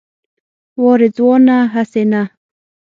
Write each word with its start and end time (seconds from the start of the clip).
وا 0.81 0.91
رضوانه 1.01 1.57
هسې 1.73 2.03
نه. 2.11 2.21